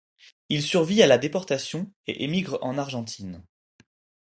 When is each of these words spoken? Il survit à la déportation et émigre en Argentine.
Il 0.49 0.63
survit 0.63 1.03
à 1.03 1.05
la 1.05 1.19
déportation 1.19 1.93
et 2.07 2.23
émigre 2.23 2.57
en 2.63 2.79
Argentine. 2.79 3.45